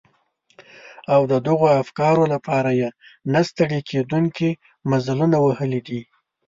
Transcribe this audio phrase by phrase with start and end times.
[1.13, 2.89] او د دغو افکارو لپاره يې
[3.33, 4.49] نه ستړي کېدونکي
[4.91, 6.01] مزلونه وهلي دي.